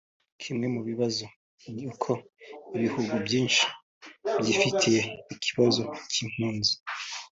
[0.41, 1.25] Kimwe mu bibazo
[1.73, 2.11] ni uko
[2.75, 3.65] ibihugu byinshi
[4.39, 5.01] byifitiye
[5.33, 5.81] ikibazo
[6.11, 6.73] cy’impunzi